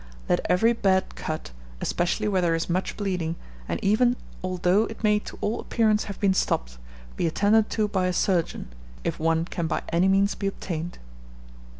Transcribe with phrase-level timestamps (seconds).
[0.27, 3.35] Let every bad cut, especially where there is much bleeding,
[3.69, 6.79] and even although it may to all appearance have been stopped,
[7.17, 8.69] be attended to by a surgeon,
[9.03, 10.97] if one can by any means be obtained.